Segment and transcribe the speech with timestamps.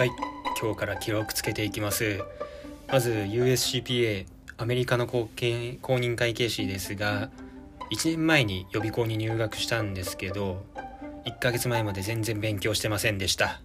[0.00, 0.12] はい
[0.58, 2.24] 今日から記録つけていきます。
[2.90, 4.24] まず USCPA
[4.56, 7.28] アメリカの公認公認会計士ですが
[7.92, 10.64] 1年前に予備校に入学したんですけど
[11.26, 13.60] 1ヶ月前まで全然勉強してませんでした。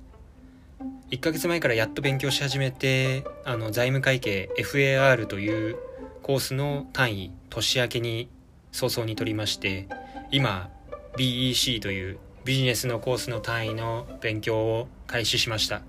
[1.10, 5.78] 1ヶ月前からやっと勉強し始めてあの財務会計 FAR という
[6.22, 8.28] コースの単位年明けに
[8.74, 9.88] 早々に取りまして
[10.32, 10.70] 今
[11.18, 15.82] BEC というビジネスのコースの単位の勉強を開始しました。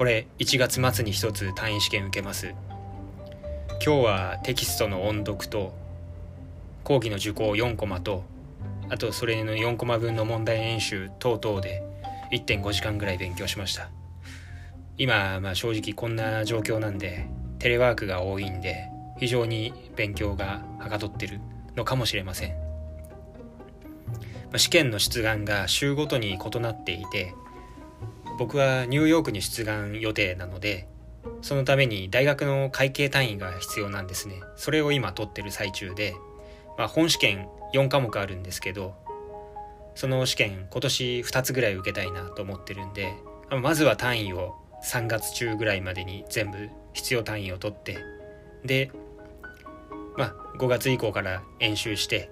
[0.00, 2.54] これ1月末に1つ単位試験受けます。
[3.84, 5.74] 今日はテキストの音読と
[6.84, 8.24] 講義の受講4コマと
[8.88, 11.82] あとそれの4コマ分の問題演習等々で
[12.32, 13.90] 1.5時間ぐらい勉強しました。
[14.96, 17.26] 今、まあ、正直こんな状況なんで
[17.58, 21.42] テレワークが多いんで非常に勉強がはかどってる
[21.76, 22.52] のかもしれません。
[22.52, 22.56] ま
[24.54, 27.34] あ試験の出願が週ごとに異なっていて
[28.40, 30.88] 僕はニューヨークに出願予定なので
[31.42, 34.40] そのために大学の会計単位が必要なんですね。
[34.56, 36.14] それを今取ってる最中で、
[36.78, 38.94] まあ、本試験4科目あるんですけど
[39.94, 43.12] その試験今年2つぐらい受けたいなと思ってるんで
[43.60, 44.54] まずは単位を
[44.86, 47.98] 3月中ぐらいまでに全部必要単位を取って
[48.64, 48.90] で
[50.16, 52.30] まあ5月以降から演習して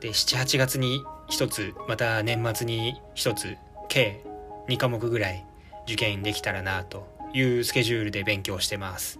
[0.00, 3.56] で78月に1つまた年末に1つ
[3.88, 4.24] 計
[4.68, 5.44] 2科目ぐらい
[5.84, 9.18] 受験できたらなというスケジュールで勉強してます。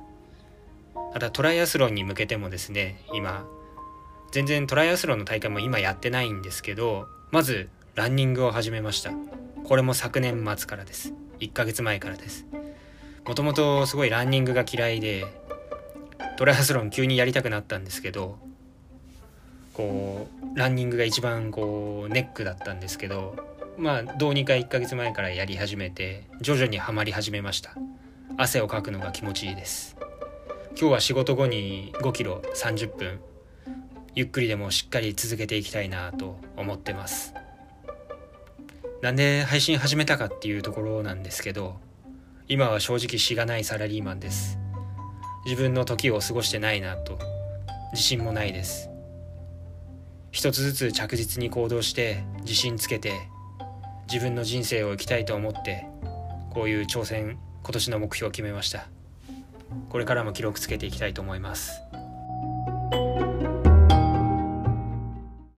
[1.13, 3.47] ただトライアスロンに向けてもですね今
[4.31, 9.13] 全然トライアスロンの大会も今やってないんですけどまずランニングを始めました。
[9.65, 11.13] これも昨年末からです。
[11.41, 12.47] 1ヶ月前からです。
[13.27, 15.27] もともとすごいランニングが嫌いで
[16.37, 18.39] トライアスロン急にやりたくなったんですけど
[19.75, 23.37] こうランニングが一番こうネックだったんですけど
[23.79, 27.77] まあどうにか1ヶ月前からやり始めて徐々にはまり始めました。
[28.37, 29.97] 汗をかくのが気持ちいいです。
[30.79, 33.21] 今日は仕事後に5キロ30分
[34.17, 37.35] ゆっくりでもしっかり続けていきたいなと思ってます。
[39.01, 41.77] なんで配信始めたかっていうところなんですけど
[42.49, 44.59] 今は正直しがないサラリーマンです。
[45.45, 47.19] 自分の時を過ごしてないなと。
[47.93, 48.91] 自信もないです。
[50.31, 53.13] 一つずつ着実に行動して自信つけて
[54.11, 55.87] 自分の人生を生きたいと思って
[56.51, 58.89] こういう挑戦今年の目標を決めました。
[59.91, 61.83] これからも記録つけていきたいと思います。